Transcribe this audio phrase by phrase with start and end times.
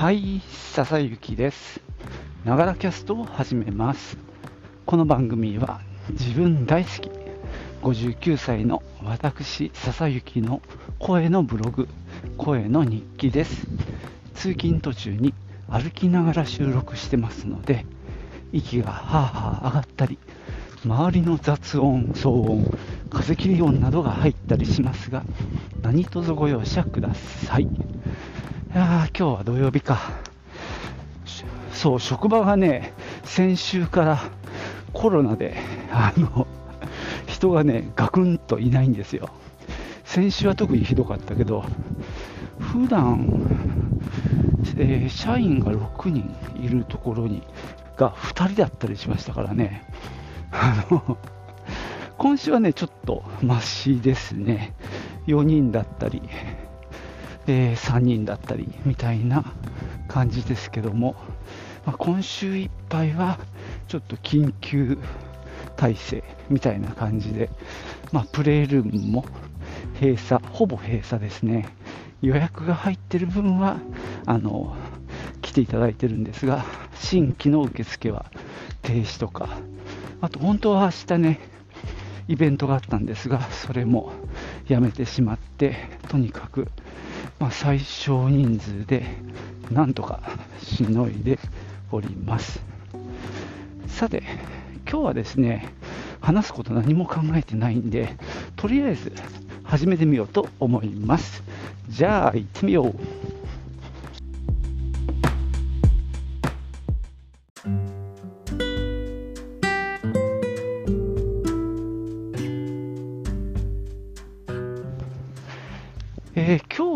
[0.00, 0.40] はい、
[0.72, 1.78] 笹雪です。
[2.46, 4.16] ながらキャストを始めます。
[4.86, 7.10] この番組は自分大好き
[7.82, 10.62] 59歳の私笹雪の
[10.98, 11.86] 声のブログ、
[12.38, 13.66] 声の日記です。
[14.32, 15.34] 通勤途中に
[15.68, 17.84] 歩きながら収録してますので、
[18.52, 20.18] 息がはあはあ上がったり、
[20.82, 22.66] 周りの雑音、騒音、
[23.10, 25.24] 風切り音などが入ったりしますが、
[25.82, 27.68] 何卒ご容赦ください。
[28.72, 30.12] いや今日は土曜日か。
[31.72, 32.92] そう、職場がね、
[33.24, 34.20] 先週から
[34.92, 35.56] コロナで、
[35.90, 36.46] あの、
[37.26, 39.30] 人がね、ガクンといないんですよ。
[40.04, 41.64] 先週は特にひどかったけど、
[42.58, 43.28] 普段、
[44.76, 47.42] えー社員が6人いるところに、
[47.96, 49.84] が2人だったりしましたからね。
[50.52, 51.16] あの、
[52.18, 54.74] 今週はね、ちょっとマシですね。
[55.26, 56.22] 4人だったり、
[57.50, 59.44] えー3人だったりみたいな
[60.08, 61.16] 感じですけども、
[61.84, 63.38] まあ今週いっぱいは
[63.88, 64.98] ちょっと緊急
[65.76, 67.50] 体制みたいな感じで、
[68.12, 69.24] まあ、プレイルームも
[70.00, 71.68] 閉鎖、ほぼ閉鎖ですね。
[72.22, 73.78] 予約が入ってる分は
[74.26, 74.76] あの
[75.40, 78.26] 来ていただいてるんですが、新規の受付は
[78.82, 79.48] 停止とか、
[80.20, 81.40] あと本当は明日ね、
[82.28, 84.12] イベントがあったんですが、それも
[84.68, 86.68] やめてしまって、とにかく、
[87.40, 89.02] まあ、最小人数で
[89.70, 90.20] なんとか
[90.62, 91.38] しのいで
[91.90, 92.60] おります。
[93.88, 94.22] さて、
[94.86, 95.66] 今日はですね、
[96.20, 98.14] 話すこと何も考えてないんで、
[98.56, 99.10] とりあえず
[99.64, 101.42] 始めてみようと思います。
[101.88, 102.94] じゃあ行ってみよう。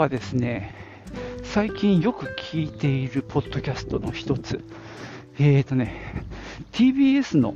[0.00, 0.74] はですね、
[1.42, 4.64] 最近よく聞いているポッドキャストの一つ、
[5.38, 6.24] えーとね、
[6.72, 7.54] TBS の、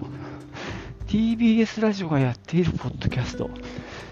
[1.06, 3.48] TBS ラジオがやっているポッドキャスト、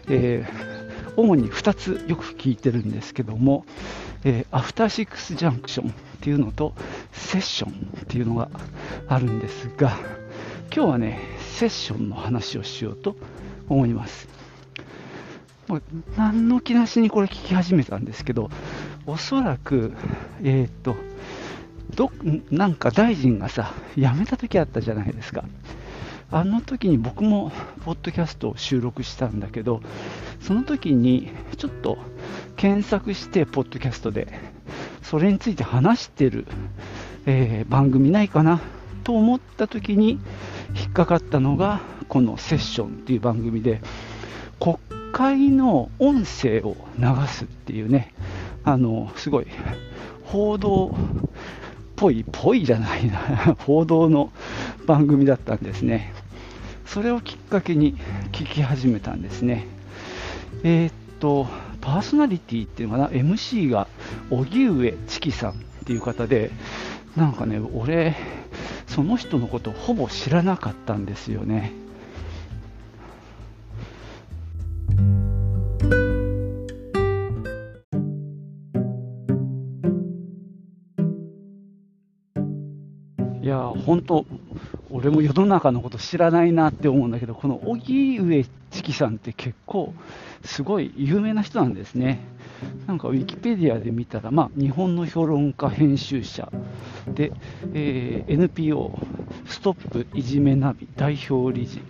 [0.09, 0.73] えー
[1.15, 3.67] 主に2つよく聞いてるんですけども、
[4.25, 6.73] えーアフターシックスジャンクションっていうのと、
[7.13, 8.49] セッションっていうのが
[9.09, 9.99] あるんですが、
[10.75, 13.15] 今日はね、セッションの話をしようと
[13.69, 14.27] 思います。
[15.73, 15.83] もう
[16.19, 18.51] 何の気なしにこれ聞き始めたんですけど、
[19.07, 19.95] おそらく、
[20.43, 20.97] えーっと、
[21.95, 22.13] ど
[22.51, 25.45] なんか大臣がさ、辞めた時あったじゃないですか。
[26.31, 27.53] あの時に僕も
[27.87, 29.81] ポッドキャストを収録したんだけど、
[30.43, 31.97] その時にちょっと
[32.57, 34.29] 検索して、ポッドキャストで、
[35.03, 36.47] それについて話してる、
[37.25, 38.61] えー番組ないかな
[39.05, 40.19] と思った時に
[40.77, 43.81] 引っかかったのが、このセッションっていう番組で、
[44.61, 44.77] 国
[45.13, 48.15] 会の音声を流すっていうね、
[48.65, 49.47] あのすごい
[50.25, 50.91] 報道っ
[51.97, 53.19] ぽい、ぽいじゃないな、
[53.61, 54.33] 報道の
[54.87, 56.13] 番組だったんですね。
[56.87, 57.97] それをきっかけに
[58.33, 59.67] 聞き始めたんですね。
[60.65, 61.47] えーっと、
[61.81, 63.87] パーソナリティっていうのかな、MC が
[64.31, 66.51] 荻上チキさんっていう方で、
[67.17, 68.17] なんかね、俺、
[68.87, 71.73] その人のことほぼ知らなかったんですよね。
[83.93, 84.25] 本当、
[84.89, 89.93] 俺も世の中のこと知らないなって思うんだけど、この荻上チキさんって結構
[90.43, 92.21] すごい有名な人なんですね。
[92.87, 96.51] なんかウィキペディアで見たら、まあ、日本の評論家編集者
[97.07, 97.33] で、
[97.75, 98.99] えー NPO
[99.45, 101.83] ストップいじめナビ代表理事、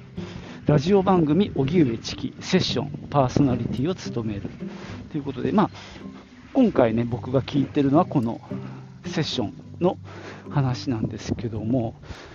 [0.67, 4.51] ラジオ番組荻上チキセッションパーソナリティを務める。
[5.13, 5.71] ということで、まあ、
[6.53, 8.41] 今回ね、僕が聞いてるのはこの
[9.07, 9.62] セッション。
[9.83, 9.99] の
[10.51, 11.95] 話なんですけども、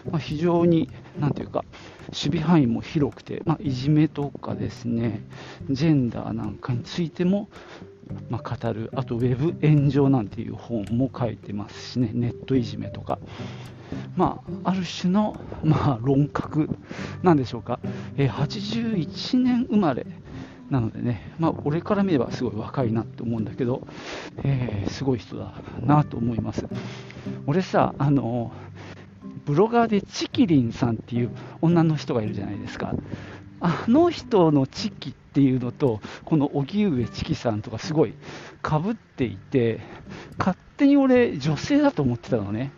[0.09, 1.63] まあ、非常に、なんていうか、
[2.07, 5.21] 守備範囲も広くて、まあ、いじめとかですね、
[5.69, 7.49] ジェンダーなんかについても、
[8.29, 13.19] まあ、語る、あとウェブ炎上なんていう本も書いてますしね、ネットいじめとか、
[14.15, 16.69] まあ、ある種の、まあ、論客
[17.23, 17.79] なんでしょうか、
[18.17, 20.05] えー81年生まれ
[20.69, 23.87] なのでね、まあ、俺から見ればすごい若いなって思うんだけど、
[24.43, 26.65] えーすごい人だなと思います。
[27.45, 28.51] 俺さ、あの
[29.45, 31.31] ブロガーでチキリンさんっていう
[31.61, 32.93] 女の人がいるじゃないですか。
[33.59, 38.13] あの人のチキっていうのと、この荻上チキさんとかすごい
[38.61, 39.79] かぶっていて、
[40.37, 42.71] 勝手に俺、女性だと思ってたのね。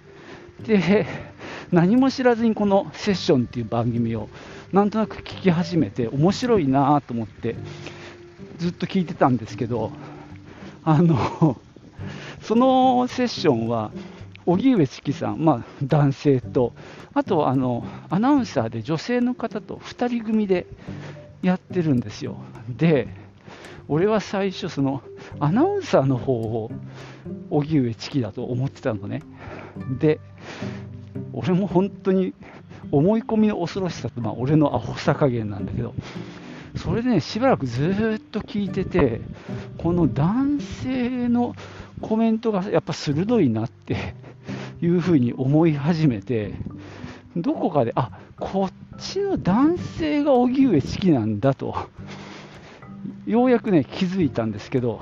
[0.64, 1.06] で、
[1.72, 4.30] 何も知らずにこのセッションっていう番組を
[4.71, 7.56] なんとなく聞き始めて、面白いなと思って、
[8.60, 9.92] ずっと聞いてたんですけど、
[10.83, 11.57] あの、
[12.42, 13.92] そのセッションは、
[14.45, 16.74] 荻上チキさん、まあ、男性と、
[17.13, 20.66] あとあのアナウンサーで女性の方と2人組で
[21.42, 22.38] やってるんですよ。
[22.68, 23.07] で、
[23.88, 25.01] 俺は最初、その
[25.39, 26.71] アナウンサーの方を
[27.50, 29.24] 荻上チキだと思ってたのね。
[30.00, 30.19] で、
[31.33, 32.33] 俺も本当に
[32.92, 35.94] 思い込みの恐ろしさと、まあ、俺のアホさ加減なんだけど、
[36.76, 39.22] それでね、しばらくずっと聞いてて、
[39.78, 41.56] この男性の
[42.02, 44.16] コメントがやっぱ鋭いなって
[44.81, 46.54] いうふうに思い始めて、
[47.36, 51.76] どこかで、あこっちの男性が荻上チキなんだと、
[53.26, 55.02] ようやくね、気づいたんですけど、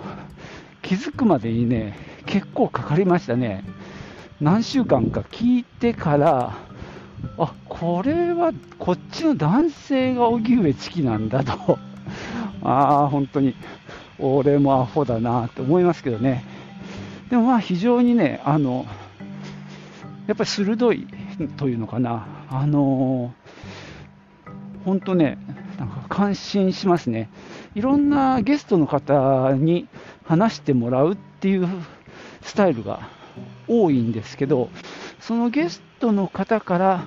[0.82, 3.64] 気づくまでにね、結構かかりましたね。
[4.42, 6.67] 何週間か聞いてから、
[7.38, 11.78] あこれはこっちの男性が荻上チキなんだと、
[12.64, 13.56] ああ、本当に
[14.20, 16.44] 俺もアホだなって思いますけどね。
[17.30, 18.86] でもまあ非常にね、あの
[20.28, 21.08] やっぱり鋭い
[21.58, 23.34] というのかな、あの
[24.86, 25.38] 本当ね、
[25.78, 27.30] なんか感心しますね。
[27.76, 29.88] いろんなゲストの方に
[30.26, 31.68] 話してもらうっていう
[32.42, 33.02] スタイルが
[33.68, 34.70] 多いんですけど、
[35.20, 37.06] そのゲストの方から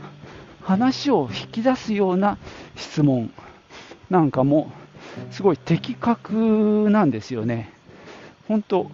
[0.63, 2.39] 話を引き出すような
[2.77, 3.33] 質問
[4.11, 4.71] なんかも
[5.31, 7.73] すごい的確なんですよね。
[8.49, 8.91] 本当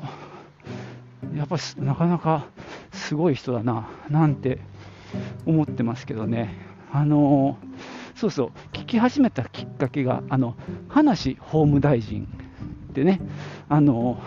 [1.34, 2.46] やっぱなかなか
[2.92, 4.58] すごい人だな、なんて
[5.44, 6.54] 思ってますけどね。
[6.92, 7.58] あの
[8.14, 10.54] そうそう、聞き始めたきっかけが、あの、
[10.88, 12.26] 葉梨法務大臣
[12.94, 13.20] でね、
[13.68, 14.18] あの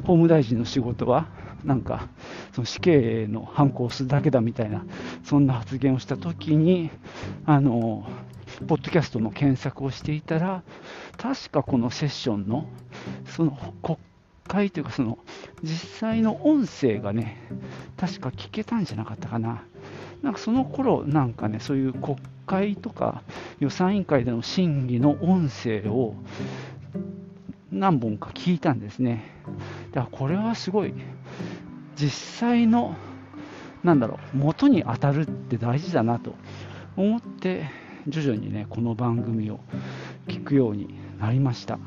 [0.00, 1.28] 法務大臣の仕事は、
[1.64, 2.08] なんか、
[2.52, 4.84] その死刑の反抗するだけだみたいな、
[5.24, 6.90] そんな発言をしたときに、
[7.46, 8.06] あの、
[8.66, 10.62] ポッドキャストの検索をしていたら、
[11.16, 12.66] 確かこのセッションの、
[13.26, 13.98] その国
[14.46, 15.18] 会というか、その
[15.62, 17.38] 実際の音声がね、
[17.96, 19.62] 確か聞けたんじゃなかったかな。
[20.22, 22.16] なんかその頃なんかね、そういう国
[22.46, 23.22] 会とか
[23.58, 26.14] 予算委員会での審議の音声を
[27.72, 29.24] 何本か聞いたんですね。
[29.92, 30.92] だからこれはすごい
[31.96, 32.94] 実際の
[33.82, 36.34] なんだろう元に当たるって大事だなと
[36.96, 37.70] 思って
[38.06, 39.58] 徐々にねこの番組を
[40.28, 41.78] 聞くようになりました。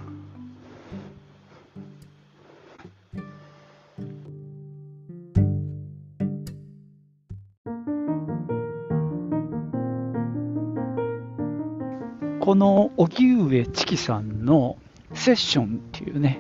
[12.40, 14.78] この荻上チキさんの
[15.16, 16.40] セッションっていうね、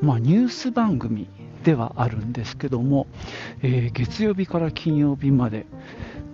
[0.00, 1.28] まあ、ニュース番組
[1.62, 3.06] ではあるんですけども、
[3.62, 5.66] えー、月曜日から金曜日まで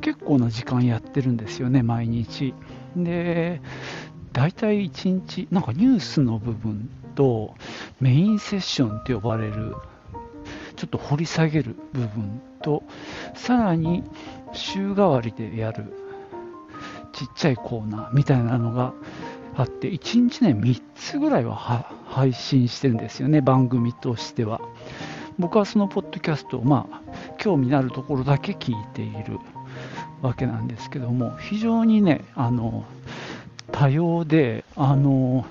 [0.01, 2.55] 結構な時間やってるんですよね、毎日。
[2.97, 3.61] で、
[4.33, 7.55] 大体1日、なんかニュースの部分と
[8.01, 9.75] メインセッションって呼ばれる、
[10.77, 12.83] ちょっと掘り下げる部分と、
[13.35, 14.05] さらに
[14.53, 15.93] 週替わりでやる
[17.13, 18.93] ちっちゃいコーナーみたいなのが
[19.59, 21.57] あって、1日ね、3つぐらいは
[22.07, 24.61] 配信してるんですよね、番組としては。
[25.37, 27.01] 僕はそのポッドキャストを、まあ、
[27.39, 29.39] 興味のあるところだけ聞いている
[30.23, 32.85] わけなんですけども、非常にね、あの、
[33.73, 35.45] 多様で、あの、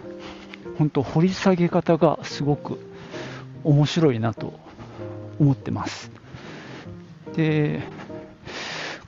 [0.77, 2.79] 本当掘り下げ方がすごく
[3.65, 4.53] 面白いなと
[5.37, 6.11] 思ってます。
[7.35, 7.81] で、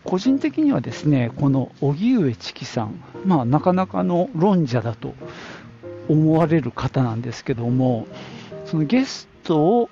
[0.10, 5.14] 個人的にはですね、この荻上チキさん、まあ、なかなかの論者だと
[6.08, 8.08] 思われる方なんですけども、
[8.66, 9.90] そのゲストを、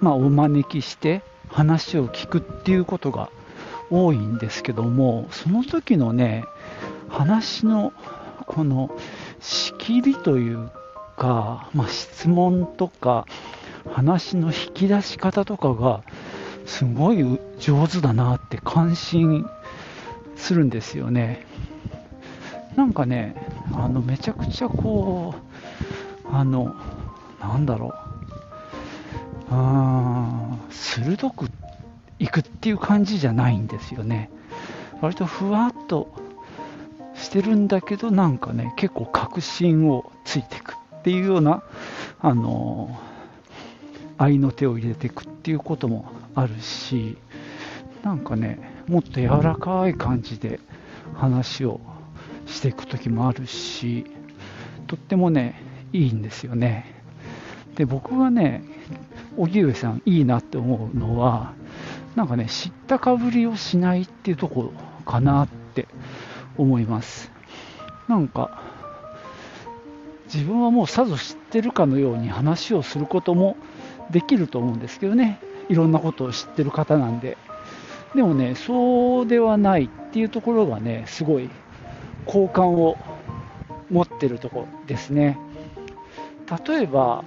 [0.00, 3.30] まあ、お招きして話を聞くっていうことが
[3.90, 6.42] 多いんですけども、その時のね、
[7.08, 7.92] 話の
[8.46, 8.90] この
[9.38, 10.68] 仕切りという
[11.16, 13.24] か、まあ、質問とか、
[13.92, 16.02] 話の引き出し方とかが
[16.66, 19.46] すごい上手だなって感心
[20.36, 21.46] するんですよね。
[22.76, 23.34] なんかね、
[23.74, 26.74] あのめちゃくちゃこう、あの、
[27.40, 27.92] なんだろう、
[29.50, 31.50] あ鋭く
[32.18, 34.30] いくっていう感じじゃないんですよね。
[35.00, 36.14] 割とふわっと
[37.14, 41.62] してるんだけど、なんかね、結構確信をついてくっていうような、
[42.20, 42.98] あの、
[44.18, 47.16] 愛の手を入れていくっていうこともあるし
[48.02, 50.60] なんかねもっと柔らかい感じで
[51.14, 51.80] 話を
[52.46, 54.06] していく時もあるし
[54.86, 57.00] とってもねいいんですよね。
[57.76, 58.62] で僕がね
[59.36, 61.52] 荻上さんいいなって思うのは
[62.16, 64.72] なんかね知ったかぶりをしないっていうとこ
[65.06, 65.86] かなって
[66.56, 67.30] 思います。
[68.08, 68.60] なんか
[70.32, 73.56] 自分はもうさぞ知ってるかのように話をすることも
[74.10, 75.40] できると思うんですけどね。
[75.70, 77.38] いろんなことを知ってる方なんで、
[78.14, 81.48] でもね、そうではないっていうところがね、すごい
[82.26, 82.98] 好感を
[83.88, 85.38] 持ってるところですね。
[86.66, 87.22] 例えば、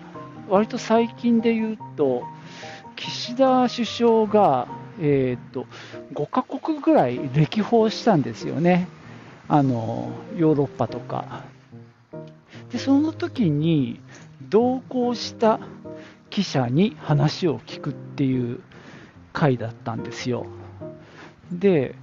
[0.50, 2.24] 割と最近で言うと、
[2.98, 4.68] 岸田首相が、
[5.00, 5.66] えーと、
[6.14, 8.90] 5カ国ぐらい歴訪したんですよね、
[9.48, 11.44] あのヨーロッパとか。
[12.74, 14.00] でその時に
[14.50, 15.60] 同行した
[16.34, 18.60] 記者に話を聞くっていう
[19.34, 20.48] 回だったんですよ。
[21.52, 21.94] で、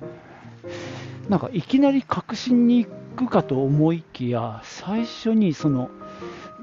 [1.28, 5.90] なんかいきなり確信に行くかと思いきや、最初にその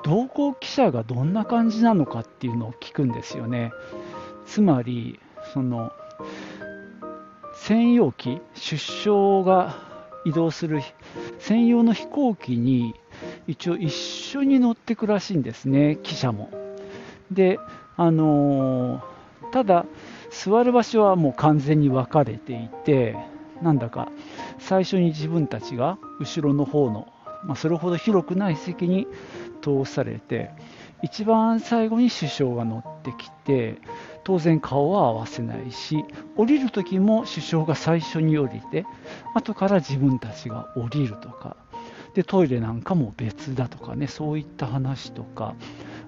[0.06, 3.74] 同行記者がどんな感じなのかっていうのを聞くんですよね。
[4.46, 5.20] つまり、
[5.54, 5.92] その
[7.54, 9.76] 専用機、出生が
[10.24, 10.80] 移動する
[11.40, 12.94] 専用の飛行機に
[13.46, 16.67] 一応一緒に乗ってくらしいんですね、記者も。
[17.32, 17.60] で、
[17.96, 19.86] あのー、ただ、
[20.30, 23.16] 座る場所はもう完全に分かれていて、
[23.62, 24.12] なんだか
[24.60, 27.08] 最初に自分たちが後ろの方の、
[27.44, 29.08] まあ、それほど広くない席に
[29.62, 30.52] 通されて、
[31.04, 33.78] 一番最後に首相が乗ってきて、
[34.24, 36.04] 当然顔は合わせないし、
[36.36, 38.86] 降りる時も首相が最初に降りて、
[39.34, 41.56] 後から自分たちが降りるとか、
[42.14, 45.56] でトイレなんかも別だとかね、そういった話とか、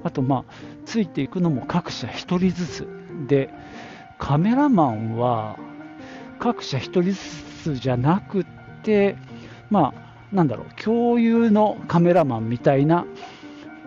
[0.03, 0.43] あと、まあ、
[0.85, 2.87] ついていくのも各社1人ずつ
[3.27, 3.49] で、
[4.17, 5.57] カメラマンは
[6.39, 8.45] 各社1人ずつじゃなく
[8.83, 9.17] て、
[9.69, 13.05] まあ、なんだろう、共有のカメラマンみたいな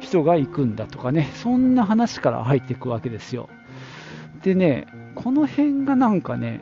[0.00, 3.48] 人が行くんだとかね、そんな話から入っていくわけですよ。
[4.42, 6.60] でね、この辺がなんかね、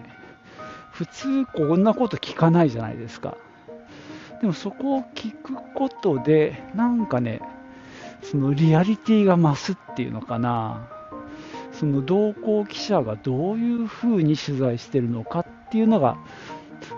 [0.93, 3.37] 普通こんなこと聞かないじゃないですか。
[4.41, 7.41] でもそこを聞くことで、なんかね、
[8.23, 10.89] そのリアリティが増すっていうのかな。
[11.73, 16.19] その同行記者がどういうふうに取材してるのかっていうのが、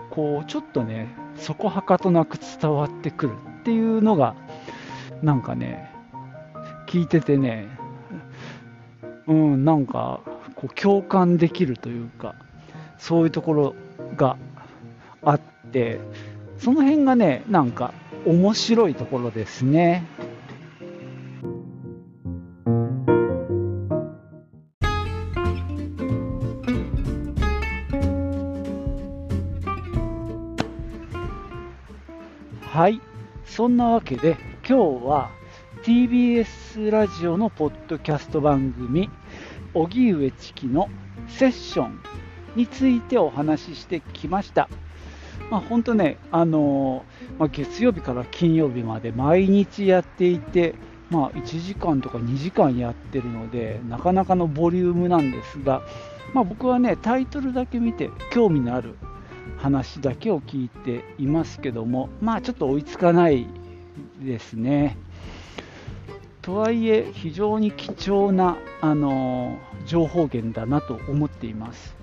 [0.09, 4.35] こう、ちょっとね、そこはかとなく伝わってくるっていうのが、
[5.21, 5.89] なんかね、
[6.87, 7.67] 聞いててね、
[9.27, 10.19] うん、なんか、
[10.55, 12.35] こう共感できるというか、
[12.97, 13.75] そういうところ
[14.15, 14.37] が
[15.23, 15.99] あって、
[16.57, 17.93] その辺がね、なんか
[18.25, 20.05] 面白いところですね。
[33.55, 34.35] そんなわけで、
[34.67, 35.29] 今日は
[35.83, 39.11] TBS ラジオのポッドキャスト番組、
[39.75, 40.89] 荻上チキの
[41.27, 41.99] セッション
[42.55, 44.69] についてお話ししてきました。
[45.51, 50.73] まあ、本当ね、あのー、まあ、月曜日から金曜日まで毎日やっていて、
[51.11, 55.83] まあ、1時間とか2時間やってるので、なかなかのボリュームなんですが、
[56.33, 58.95] まあ、僕はね、タイトルだけ見て興味のある
[59.57, 63.47] 話だけを聞いていますけども、まあちょっと追いつかない
[64.21, 64.97] ですね。
[66.41, 71.95] とはいえ、非常に貴重なあの情報源だなと思っています。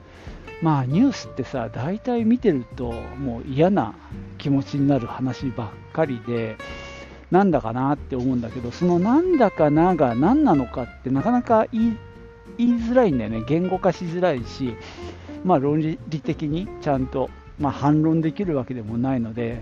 [0.63, 3.95] まあニュースってさ、大体見てるともう嫌な
[4.39, 6.57] 気持ちになる話ばっかりで、
[7.31, 11.97] なんだかなって思うんだけど、そのなんだかなが何なのかってなかなか言い
[12.59, 14.75] 言いづらいんだよね、言語化しづらいし、
[15.45, 17.31] まあ論理的にちゃんと
[17.61, 19.61] まあ、反論できるわけでもないので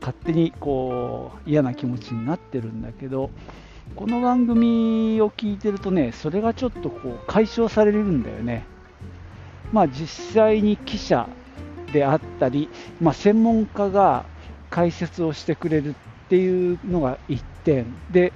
[0.00, 3.30] 勝手にこう嫌な気持ちになってるんだけど
[3.94, 8.66] この番組を聞いてるとねそれがちょっとこう解消されるんだよね。
[9.72, 11.28] まあ、実際に記者
[11.92, 12.68] であったり、
[13.00, 14.24] まあ、専門家が
[14.70, 15.94] 解説をしてくれるっ
[16.28, 18.32] ていうのが1点で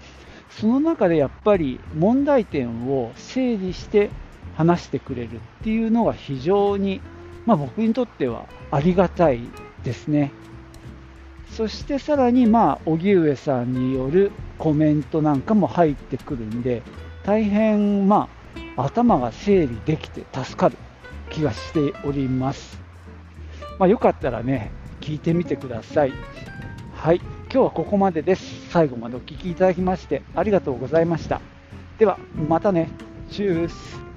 [0.51, 4.11] その中でやっぱり問題点を整理して
[4.61, 7.00] 話してくれるっていうのが非常に
[7.47, 9.40] まあ、僕にとってはありがたい
[9.83, 10.33] ですね。
[11.50, 16.83] そしてさらに、まあ、荻上さんによるコメントなんかも入ってくるんで、
[17.25, 18.29] 大変、ま
[18.76, 20.76] あ、頭が整理できて助かる
[21.31, 22.79] 気がしております。
[23.79, 26.12] まあ、よかったらね、聞いてみてください。
[26.95, 28.71] はい、今日はここまでです。
[28.71, 31.40] 最後までお聴きいただきましてありがとうございました。
[31.99, 32.90] では、またね。
[33.31, 34.10] チュース。